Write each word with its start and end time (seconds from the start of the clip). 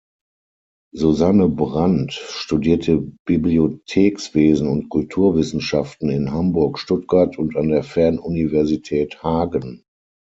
Susanne 0.95 1.47
Brandt 1.47 2.13
studierte 2.13 3.11
Bibliothekswesen 3.27 4.67
und 4.67 4.89
Kulturwissenschaften 4.89 6.09
in 6.09 6.31
Hamburg, 6.31 6.79
Stuttgart 6.79 7.37
und 7.37 7.55
an 7.55 7.67
der 7.69 7.83
Fernuniversität 7.83 9.21
Hagen. 9.21 9.83